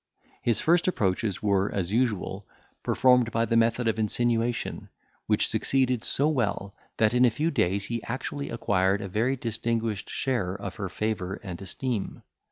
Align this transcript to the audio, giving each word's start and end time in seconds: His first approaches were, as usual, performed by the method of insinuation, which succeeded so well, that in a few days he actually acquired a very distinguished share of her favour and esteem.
His 0.41 0.59
first 0.59 0.87
approaches 0.87 1.43
were, 1.43 1.71
as 1.71 1.91
usual, 1.91 2.47
performed 2.81 3.29
by 3.31 3.45
the 3.45 3.55
method 3.55 3.87
of 3.87 3.99
insinuation, 3.99 4.89
which 5.27 5.47
succeeded 5.47 6.03
so 6.03 6.27
well, 6.27 6.73
that 6.97 7.13
in 7.13 7.23
a 7.23 7.29
few 7.29 7.51
days 7.51 7.85
he 7.85 8.01
actually 8.05 8.49
acquired 8.49 9.01
a 9.03 9.07
very 9.07 9.35
distinguished 9.35 10.09
share 10.09 10.55
of 10.55 10.77
her 10.77 10.89
favour 10.89 11.35
and 11.43 11.61
esteem. 11.61 12.23